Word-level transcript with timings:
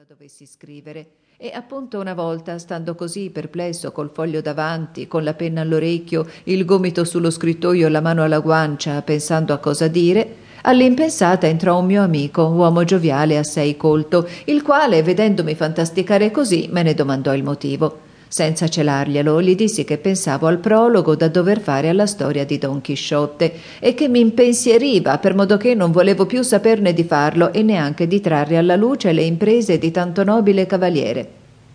cosa 0.00 0.14
dovessi 0.14 0.46
scrivere 0.46 1.08
e 1.36 1.50
appunto 1.52 2.00
una 2.00 2.14
volta, 2.14 2.58
stando 2.58 2.94
così 2.94 3.28
perplesso 3.28 3.92
col 3.92 4.10
foglio 4.10 4.40
davanti, 4.40 5.06
con 5.06 5.22
la 5.22 5.34
penna 5.34 5.60
all'orecchio, 5.60 6.26
il 6.44 6.64
gomito 6.64 7.04
sullo 7.04 7.28
scrittoio 7.28 7.86
e 7.86 7.90
la 7.90 8.00
mano 8.00 8.22
alla 8.22 8.38
guancia, 8.38 9.02
pensando 9.02 9.52
a 9.52 9.58
cosa 9.58 9.88
dire, 9.88 10.36
all'impensata 10.62 11.46
entrò 11.46 11.78
un 11.78 11.84
mio 11.84 12.02
amico, 12.02 12.44
uomo 12.44 12.82
gioviale 12.84 13.36
assai 13.36 13.76
colto, 13.76 14.26
il 14.46 14.62
quale, 14.62 15.02
vedendomi 15.02 15.54
fantasticare 15.54 16.30
così, 16.30 16.68
me 16.70 16.82
ne 16.82 16.94
domandò 16.94 17.34
il 17.34 17.42
motivo. 17.42 18.08
Senza 18.32 18.68
celarglielo, 18.68 19.42
gli 19.42 19.56
dissi 19.56 19.82
che 19.82 19.98
pensavo 19.98 20.46
al 20.46 20.58
prologo 20.58 21.16
da 21.16 21.26
dover 21.26 21.58
fare 21.58 21.88
alla 21.88 22.06
storia 22.06 22.44
di 22.44 22.58
Don 22.58 22.80
Chisciotte 22.80 23.52
e 23.80 23.92
che 23.94 24.06
mi 24.06 24.20
impensieriva, 24.20 25.18
per 25.18 25.34
modo 25.34 25.56
che 25.56 25.74
non 25.74 25.90
volevo 25.90 26.26
più 26.26 26.42
saperne 26.42 26.92
di 26.92 27.02
farlo 27.02 27.52
e 27.52 27.64
neanche 27.64 28.06
di 28.06 28.20
trarre 28.20 28.56
alla 28.56 28.76
luce 28.76 29.10
le 29.10 29.22
imprese 29.22 29.78
di 29.78 29.90
tanto 29.90 30.22
nobile 30.22 30.64
cavaliere. 30.66 31.28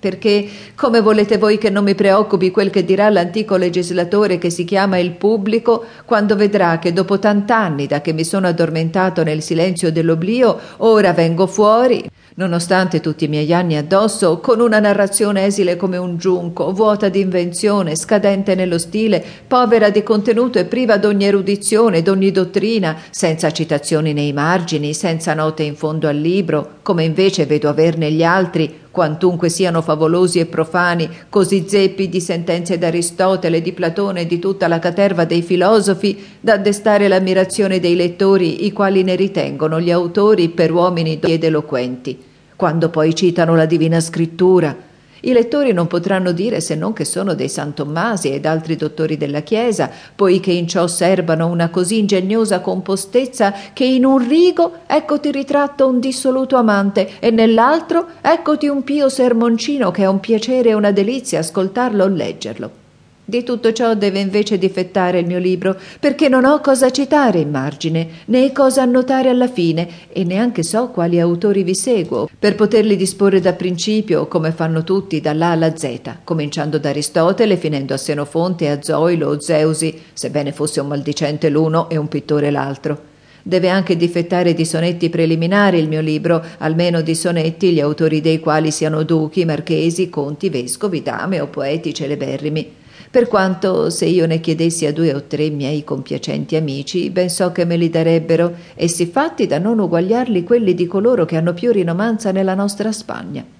Perché, 0.00 0.48
come 0.74 1.02
volete 1.02 1.36
voi 1.36 1.58
che 1.58 1.68
non 1.68 1.84
mi 1.84 1.94
preoccupi 1.94 2.50
quel 2.50 2.70
che 2.70 2.82
dirà 2.82 3.10
l'antico 3.10 3.56
legislatore 3.56 4.38
che 4.38 4.48
si 4.48 4.64
chiama 4.64 4.96
il 4.96 5.10
pubblico, 5.10 5.84
quando 6.06 6.34
vedrà 6.34 6.78
che 6.78 6.94
dopo 6.94 7.18
tant'anni 7.18 7.86
da 7.86 8.00
che 8.00 8.14
mi 8.14 8.24
sono 8.24 8.46
addormentato 8.46 9.22
nel 9.22 9.42
silenzio 9.42 9.92
dell'oblio, 9.92 10.58
ora 10.78 11.12
vengo 11.12 11.46
fuori, 11.46 12.08
nonostante 12.38 13.00
tutti 13.00 13.24
i 13.24 13.28
miei 13.28 13.52
anni 13.52 13.76
addosso, 13.76 14.38
con 14.38 14.60
una 14.60 14.78
narrazione 14.78 15.44
esile 15.44 15.76
come 15.76 15.96
un 15.96 16.18
giunco, 16.18 16.72
vuota 16.72 17.08
di 17.08 17.18
invenzione, 17.18 17.96
scadente 17.96 18.54
nello 18.54 18.78
stile, 18.78 19.24
povera 19.46 19.90
di 19.90 20.04
contenuto 20.04 20.60
e 20.60 20.64
priva 20.64 20.98
d'ogni 20.98 21.24
erudizione, 21.24 22.00
d'ogni 22.00 22.30
dottrina, 22.30 22.96
senza 23.10 23.50
citazioni 23.50 24.12
nei 24.12 24.32
margini, 24.32 24.94
senza 24.94 25.34
note 25.34 25.64
in 25.64 25.74
fondo 25.74 26.06
al 26.06 26.16
libro, 26.16 26.76
come 26.82 27.02
invece 27.02 27.44
vedo 27.44 27.68
averne 27.68 28.12
gli 28.12 28.22
altri, 28.22 28.86
quantunque 28.92 29.48
siano 29.48 29.82
favolosi 29.82 30.38
e 30.38 30.46
profani, 30.46 31.10
così 31.28 31.64
zeppi 31.66 32.08
di 32.08 32.20
sentenze 32.20 32.78
d'Aristotele, 32.78 33.60
di 33.60 33.72
Platone 33.72 34.20
e 34.20 34.26
di 34.26 34.38
tutta 34.38 34.68
la 34.68 34.78
caterva 34.78 35.24
dei 35.24 35.42
filosofi, 35.42 36.24
da 36.40 36.56
destare 36.56 37.08
l'ammirazione 37.08 37.80
dei 37.80 37.96
lettori, 37.96 38.64
i 38.64 38.72
quali 38.72 39.02
ne 39.02 39.16
ritengono 39.16 39.80
gli 39.80 39.90
autori 39.90 40.50
per 40.50 40.70
uomini 40.70 41.18
ed 41.20 41.42
eloquenti 41.42 42.26
quando 42.58 42.88
poi 42.88 43.14
citano 43.14 43.54
la 43.54 43.66
Divina 43.66 44.00
Scrittura. 44.00 44.76
I 45.20 45.32
lettori 45.32 45.72
non 45.72 45.86
potranno 45.86 46.32
dire 46.32 46.60
se 46.60 46.74
non 46.74 46.92
che 46.92 47.04
sono 47.04 47.34
dei 47.34 47.48
San 47.48 47.72
Tommasi 47.72 48.32
ed 48.32 48.46
altri 48.46 48.74
dottori 48.74 49.16
della 49.16 49.42
Chiesa, 49.42 49.88
poiché 50.16 50.50
in 50.50 50.66
ciò 50.66 50.88
serbano 50.88 51.46
una 51.46 51.68
così 51.68 52.00
ingegnosa 52.00 52.58
compostezza 52.58 53.54
che 53.72 53.84
in 53.84 54.04
un 54.04 54.26
rigo 54.26 54.78
eccoti 54.88 55.30
ritratto 55.30 55.86
un 55.86 56.00
dissoluto 56.00 56.56
amante 56.56 57.20
e 57.20 57.30
nell'altro 57.30 58.08
eccoti 58.20 58.66
un 58.66 58.82
pio 58.82 59.08
sermoncino 59.08 59.92
che 59.92 60.02
è 60.02 60.06
un 60.06 60.18
piacere 60.18 60.70
e 60.70 60.74
una 60.74 60.90
delizia 60.90 61.38
ascoltarlo 61.38 62.02
o 62.02 62.08
leggerlo. 62.08 62.86
Di 63.30 63.42
tutto 63.42 63.74
ciò 63.74 63.92
deve 63.92 64.20
invece 64.20 64.56
difettare 64.56 65.18
il 65.18 65.26
mio 65.26 65.38
libro, 65.38 65.76
perché 66.00 66.30
non 66.30 66.46
ho 66.46 66.62
cosa 66.62 66.88
citare 66.88 67.40
in 67.40 67.50
margine, 67.50 68.08
né 68.24 68.52
cosa 68.52 68.80
annotare 68.80 69.28
alla 69.28 69.48
fine, 69.48 69.86
e 70.10 70.24
neanche 70.24 70.62
so 70.62 70.88
quali 70.88 71.20
autori 71.20 71.62
vi 71.62 71.74
seguo, 71.74 72.30
per 72.38 72.54
poterli 72.54 72.96
disporre 72.96 73.40
da 73.40 73.52
principio, 73.52 74.28
come 74.28 74.50
fanno 74.50 74.82
tutti, 74.82 75.20
dall'A 75.20 75.48
alla 75.48 75.76
Z, 75.76 76.20
cominciando 76.24 76.78
da 76.78 76.88
Aristotele, 76.88 77.58
finendo 77.58 77.92
a 77.92 77.98
Senofonte, 77.98 78.70
a 78.70 78.80
Zoilo 78.80 79.28
o 79.28 79.38
Zeusi, 79.38 80.04
sebbene 80.14 80.52
fosse 80.52 80.80
un 80.80 80.86
maldicente 80.86 81.50
l'uno 81.50 81.90
e 81.90 81.98
un 81.98 82.08
pittore 82.08 82.50
l'altro. 82.50 82.98
Deve 83.42 83.68
anche 83.68 83.98
difettare 83.98 84.54
di 84.54 84.64
sonetti 84.64 85.10
preliminari 85.10 85.78
il 85.78 85.88
mio 85.88 86.00
libro, 86.00 86.42
almeno 86.56 87.02
di 87.02 87.14
sonetti 87.14 87.72
gli 87.72 87.80
autori 87.80 88.22
dei 88.22 88.40
quali 88.40 88.70
siano 88.70 89.02
duchi, 89.02 89.44
marchesi, 89.44 90.08
conti, 90.08 90.48
vescovi, 90.48 91.02
dame 91.02 91.40
o 91.40 91.48
poeti 91.48 91.92
celeberrimi 91.92 92.76
per 93.10 93.28
quanto 93.28 93.90
se 93.90 94.06
io 94.06 94.26
ne 94.26 94.40
chiedessi 94.40 94.86
a 94.86 94.92
due 94.92 95.14
o 95.14 95.22
tre 95.24 95.50
miei 95.50 95.84
compiacenti 95.84 96.56
amici, 96.56 97.10
ben 97.10 97.30
so 97.30 97.52
che 97.52 97.64
me 97.64 97.76
li 97.76 97.90
darebbero, 97.90 98.54
e 98.74 98.88
fatti 99.06 99.46
da 99.46 99.58
non 99.58 99.78
uguagliarli 99.78 100.44
quelli 100.44 100.74
di 100.74 100.86
coloro 100.86 101.24
che 101.24 101.36
hanno 101.36 101.54
più 101.54 101.72
rinomanza 101.72 102.32
nella 102.32 102.54
nostra 102.54 102.92
Spagna. 102.92 103.57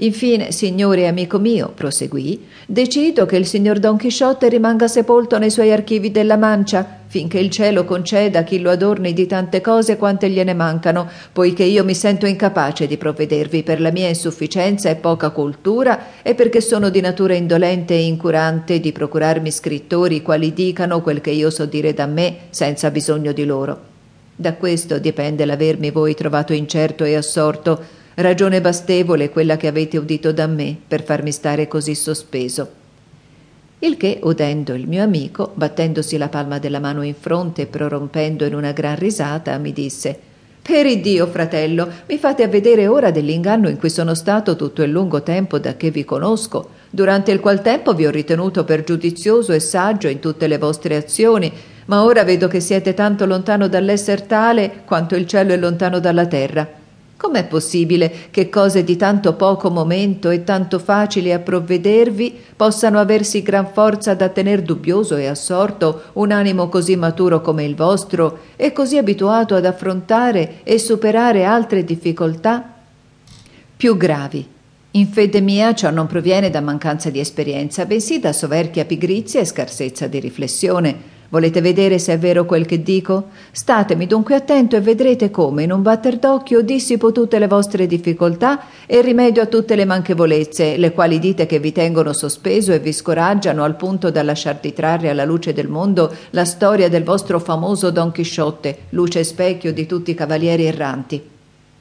Infine, 0.00 0.52
signore 0.52 1.00
e 1.00 1.06
amico 1.06 1.40
mio, 1.40 1.72
proseguì, 1.74 2.46
decido 2.66 3.26
che 3.26 3.36
il 3.36 3.46
signor 3.46 3.80
Don 3.80 3.96
Chisciotte 3.96 4.48
rimanga 4.48 4.86
sepolto 4.86 5.38
nei 5.38 5.50
suoi 5.50 5.72
archivi 5.72 6.12
della 6.12 6.36
Mancia, 6.36 7.00
finché 7.08 7.40
il 7.40 7.50
cielo 7.50 7.84
conceda 7.84 8.44
chi 8.44 8.60
lo 8.60 8.70
adorni 8.70 9.12
di 9.12 9.26
tante 9.26 9.60
cose 9.60 9.96
quante 9.96 10.30
gliene 10.30 10.54
mancano, 10.54 11.08
poiché 11.32 11.64
io 11.64 11.82
mi 11.82 11.94
sento 11.94 12.26
incapace 12.26 12.86
di 12.86 12.96
provvedervi 12.96 13.64
per 13.64 13.80
la 13.80 13.90
mia 13.90 14.06
insufficienza 14.06 14.88
e 14.88 14.94
poca 14.94 15.30
cultura 15.30 16.22
e 16.22 16.36
perché 16.36 16.60
sono 16.60 16.90
di 16.90 17.00
natura 17.00 17.34
indolente 17.34 17.94
e 17.94 18.06
incurante 18.06 18.78
di 18.78 18.92
procurarmi 18.92 19.50
scrittori 19.50 20.22
quali 20.22 20.52
dicano 20.52 21.02
quel 21.02 21.20
che 21.20 21.30
io 21.30 21.50
so 21.50 21.66
dire 21.66 21.92
da 21.92 22.06
me 22.06 22.36
senza 22.50 22.92
bisogno 22.92 23.32
di 23.32 23.44
loro. 23.44 23.80
Da 24.36 24.54
questo 24.54 25.00
dipende 25.00 25.44
l'avermi 25.44 25.90
voi 25.90 26.14
trovato 26.14 26.52
incerto 26.52 27.02
e 27.02 27.16
assorto, 27.16 27.97
ragione 28.20 28.60
bastevole 28.60 29.30
quella 29.30 29.56
che 29.56 29.68
avete 29.68 29.96
udito 29.96 30.32
da 30.32 30.48
me 30.48 30.76
per 30.88 31.04
farmi 31.04 31.30
stare 31.30 31.68
così 31.68 31.94
sospeso. 31.94 32.68
Il 33.80 33.96
che, 33.96 34.18
udendo 34.24 34.74
il 34.74 34.88
mio 34.88 35.04
amico, 35.04 35.52
battendosi 35.54 36.16
la 36.16 36.28
palma 36.28 36.58
della 36.58 36.80
mano 36.80 37.02
in 37.02 37.14
fronte 37.14 37.62
e 37.62 37.66
prorompendo 37.66 38.44
in 38.44 38.54
una 38.54 38.72
gran 38.72 38.96
risata, 38.96 39.56
mi 39.58 39.72
disse 39.72 40.18
Per 40.60 40.84
Iddio, 40.84 41.28
fratello, 41.28 41.88
mi 42.08 42.18
fate 42.18 42.42
a 42.42 42.48
vedere 42.48 42.88
ora 42.88 43.12
dell'inganno 43.12 43.68
in 43.68 43.78
cui 43.78 43.88
sono 43.88 44.16
stato 44.16 44.56
tutto 44.56 44.82
il 44.82 44.90
lungo 44.90 45.22
tempo 45.22 45.60
da 45.60 45.76
che 45.76 45.92
vi 45.92 46.04
conosco, 46.04 46.70
durante 46.90 47.30
il 47.30 47.38
qual 47.38 47.62
tempo 47.62 47.94
vi 47.94 48.04
ho 48.04 48.10
ritenuto 48.10 48.64
per 48.64 48.82
giudizioso 48.82 49.52
e 49.52 49.60
saggio 49.60 50.08
in 50.08 50.18
tutte 50.18 50.48
le 50.48 50.58
vostre 50.58 50.96
azioni, 50.96 51.52
ma 51.84 52.02
ora 52.02 52.24
vedo 52.24 52.48
che 52.48 52.58
siete 52.58 52.94
tanto 52.94 53.26
lontano 53.26 53.68
dall'esser 53.68 54.22
tale 54.22 54.82
quanto 54.84 55.14
il 55.14 55.24
cielo 55.24 55.52
è 55.52 55.56
lontano 55.56 56.00
dalla 56.00 56.26
terra 56.26 56.77
Com'è 57.18 57.46
possibile 57.46 58.12
che 58.30 58.48
cose 58.48 58.84
di 58.84 58.94
tanto 58.94 59.34
poco 59.34 59.70
momento 59.70 60.30
e 60.30 60.44
tanto 60.44 60.78
facili 60.78 61.32
a 61.32 61.40
provvedervi 61.40 62.32
possano 62.54 63.00
aversi 63.00 63.42
gran 63.42 63.72
forza 63.72 64.14
da 64.14 64.28
tener 64.28 64.62
dubbioso 64.62 65.16
e 65.16 65.26
assorto 65.26 66.04
un 66.12 66.30
animo 66.30 66.68
così 66.68 66.94
maturo 66.94 67.40
come 67.40 67.64
il 67.64 67.74
vostro 67.74 68.38
e 68.54 68.72
così 68.72 68.98
abituato 68.98 69.56
ad 69.56 69.66
affrontare 69.66 70.60
e 70.62 70.78
superare 70.78 71.42
altre 71.42 71.82
difficoltà 71.82 72.74
più 73.76 73.96
gravi? 73.96 74.46
In 74.92 75.08
fede 75.08 75.40
mia 75.40 75.74
ciò 75.74 75.90
non 75.90 76.06
proviene 76.06 76.50
da 76.50 76.60
mancanza 76.60 77.10
di 77.10 77.18
esperienza, 77.18 77.84
bensì 77.84 78.20
da 78.20 78.32
soverchia 78.32 78.84
pigrizia 78.84 79.40
e 79.40 79.44
scarsezza 79.44 80.06
di 80.06 80.20
riflessione 80.20 81.16
Volete 81.30 81.60
vedere 81.60 81.98
se 81.98 82.14
è 82.14 82.18
vero 82.18 82.46
quel 82.46 82.64
che 82.64 82.82
dico? 82.82 83.24
Statemi 83.50 84.06
dunque 84.06 84.34
attento 84.34 84.76
e 84.76 84.80
vedrete 84.80 85.30
come, 85.30 85.62
in 85.62 85.72
un 85.72 85.82
batter 85.82 86.16
d'occhio, 86.16 86.62
dissipo 86.62 87.12
tutte 87.12 87.38
le 87.38 87.46
vostre 87.46 87.86
difficoltà 87.86 88.62
e 88.86 89.02
rimedio 89.02 89.42
a 89.42 89.46
tutte 89.46 89.76
le 89.76 89.84
manchevolezze, 89.84 90.78
le 90.78 90.92
quali 90.92 91.18
dite 91.18 91.44
che 91.44 91.58
vi 91.58 91.70
tengono 91.70 92.14
sospeso 92.14 92.72
e 92.72 92.78
vi 92.78 92.92
scoraggiano 92.92 93.62
al 93.62 93.76
punto 93.76 94.10
da 94.10 94.22
lasciarti 94.22 94.72
trarre 94.72 95.10
alla 95.10 95.26
luce 95.26 95.52
del 95.52 95.68
mondo 95.68 96.14
la 96.30 96.46
storia 96.46 96.88
del 96.88 97.04
vostro 97.04 97.38
famoso 97.38 97.90
Don 97.90 98.10
Chisciotte, 98.10 98.78
luce 98.90 99.20
e 99.20 99.24
specchio 99.24 99.74
di 99.74 99.84
tutti 99.84 100.12
i 100.12 100.14
cavalieri 100.14 100.64
erranti. 100.64 101.22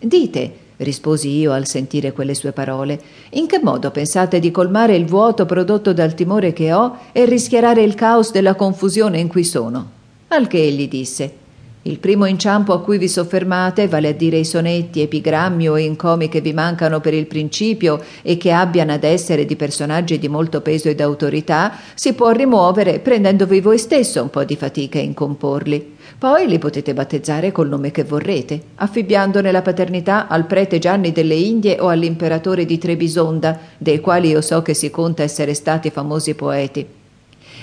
Dite, 0.00 0.52
risposi 0.78 1.38
io 1.38 1.52
al 1.52 1.66
sentire 1.66 2.12
quelle 2.12 2.34
sue 2.34 2.52
parole. 2.52 3.00
In 3.30 3.46
che 3.46 3.60
modo 3.62 3.90
pensate 3.90 4.40
di 4.40 4.50
colmare 4.50 4.96
il 4.96 5.06
vuoto 5.06 5.46
prodotto 5.46 5.92
dal 5.92 6.14
timore 6.14 6.52
che 6.52 6.72
ho 6.72 6.96
e 7.12 7.24
rischiarare 7.24 7.82
il 7.82 7.94
caos 7.94 8.32
della 8.32 8.54
confusione 8.54 9.18
in 9.20 9.28
cui 9.28 9.44
sono? 9.44 9.90
Al 10.28 10.46
che 10.46 10.58
egli 10.58 10.88
disse 10.88 11.46
il 11.88 11.98
primo 12.00 12.26
inciampo 12.26 12.74
a 12.74 12.82
cui 12.82 12.98
vi 12.98 13.08
soffermate, 13.08 13.88
vale 13.88 14.08
a 14.08 14.12
dire 14.12 14.36
i 14.36 14.44
sonetti, 14.44 15.00
epigrammi 15.00 15.70
o 15.70 15.78
encomi 15.78 16.28
che 16.28 16.42
vi 16.42 16.52
mancano 16.52 17.00
per 17.00 17.14
il 17.14 17.26
principio 17.26 18.02
e 18.20 18.36
che 18.36 18.52
abbiano 18.52 18.92
ad 18.92 19.04
essere 19.04 19.46
di 19.46 19.56
personaggi 19.56 20.18
di 20.18 20.28
molto 20.28 20.60
peso 20.60 20.90
ed 20.90 21.00
autorità, 21.00 21.72
si 21.94 22.12
può 22.12 22.30
rimuovere 22.30 22.98
prendendovi 22.98 23.60
voi 23.60 23.78
stesso 23.78 24.20
un 24.20 24.28
po' 24.28 24.44
di 24.44 24.54
fatica 24.54 24.98
in 24.98 25.14
comporli. 25.14 25.96
Poi 26.18 26.46
li 26.46 26.58
potete 26.58 26.92
battezzare 26.92 27.52
col 27.52 27.68
nome 27.68 27.90
che 27.90 28.04
vorrete, 28.04 28.60
affibbiandone 28.74 29.50
la 29.50 29.62
paternità 29.62 30.28
al 30.28 30.46
prete 30.46 30.78
Gianni 30.78 31.10
delle 31.10 31.36
Indie 31.36 31.80
o 31.80 31.88
all'imperatore 31.88 32.66
di 32.66 32.76
Trebisonda, 32.76 33.58
dei 33.78 34.00
quali 34.00 34.28
io 34.28 34.42
so 34.42 34.60
che 34.60 34.74
si 34.74 34.90
conta 34.90 35.22
essere 35.22 35.54
stati 35.54 35.88
famosi 35.88 36.34
poeti 36.34 36.97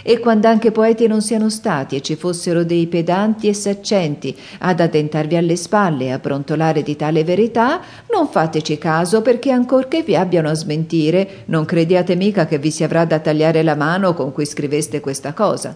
e 0.07 0.19
quando 0.19 0.47
anche 0.47 0.71
poeti 0.71 1.07
non 1.07 1.19
siano 1.19 1.49
stati 1.49 1.95
e 1.95 2.01
ci 2.01 2.15
fossero 2.15 2.63
dei 2.63 2.85
pedanti 2.85 3.47
e 3.47 3.55
saccenti 3.55 4.37
ad 4.59 4.79
addentarvi 4.79 5.35
alle 5.35 5.55
spalle 5.55 6.05
e 6.05 6.11
a 6.11 6.19
brontolare 6.19 6.83
di 6.83 6.95
tale 6.95 7.23
verità, 7.23 7.81
non 8.11 8.27
fateci 8.27 8.77
caso 8.77 9.23
perché 9.23 9.49
ancorché 9.49 10.03
vi 10.03 10.15
abbiano 10.15 10.49
a 10.49 10.53
smentire, 10.53 11.45
non 11.45 11.65
crediate 11.65 12.13
mica 12.13 12.45
che 12.45 12.59
vi 12.59 12.69
si 12.69 12.83
avrà 12.83 13.03
da 13.05 13.17
tagliare 13.17 13.63
la 13.63 13.73
mano 13.73 14.13
con 14.13 14.31
cui 14.31 14.45
scriveste 14.45 14.99
questa 14.99 15.33
cosa. 15.33 15.75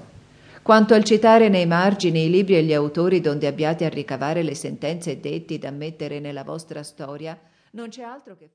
Quanto 0.62 0.94
al 0.94 1.04
citare 1.04 1.50
nei 1.50 1.66
margini 1.66 2.26
i 2.26 2.30
libri 2.30 2.56
e 2.56 2.62
gli 2.62 2.74
autori 2.74 3.22
donde 3.22 3.48
abbiate 3.48 3.86
a 3.86 3.90
ricavare 3.90 4.44
le 4.44 4.54
sentenze 4.54 5.20
detti 5.20 5.58
da 5.58 5.72
mettere 5.72 6.20
nella 6.20 6.44
vostra 6.44 6.84
storia, 6.84 7.36
non 7.72 7.90
c'è 7.90 8.04
altro 8.04 8.36
che 8.38 8.48